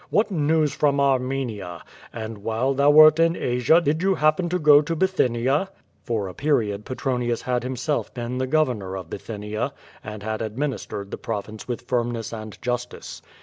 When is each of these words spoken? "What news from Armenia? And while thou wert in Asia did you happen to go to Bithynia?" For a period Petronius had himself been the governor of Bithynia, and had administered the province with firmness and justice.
"What 0.09 0.31
news 0.31 0.73
from 0.73 0.99
Armenia? 0.99 1.83
And 2.11 2.39
while 2.39 2.73
thou 2.73 2.89
wert 2.89 3.19
in 3.19 3.35
Asia 3.35 3.79
did 3.79 4.01
you 4.01 4.15
happen 4.15 4.49
to 4.49 4.57
go 4.57 4.81
to 4.81 4.95
Bithynia?" 4.95 5.69
For 6.01 6.27
a 6.27 6.33
period 6.33 6.85
Petronius 6.85 7.43
had 7.43 7.61
himself 7.61 8.11
been 8.11 8.39
the 8.39 8.47
governor 8.47 8.97
of 8.97 9.11
Bithynia, 9.11 9.73
and 10.03 10.23
had 10.23 10.41
administered 10.41 11.11
the 11.11 11.19
province 11.19 11.67
with 11.67 11.81
firmness 11.87 12.33
and 12.33 12.59
justice. 12.63 13.21